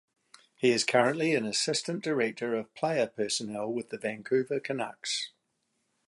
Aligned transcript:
He 0.55 0.71
is 0.71 0.83
currently 0.83 1.35
an 1.35 1.45
assistant 1.45 2.03
director 2.03 2.55
of 2.55 2.73
player 2.73 3.05
personnel 3.05 3.71
with 3.71 3.89
the 3.89 3.99
Vancouver 3.99 4.59
Canucks. 4.59 5.29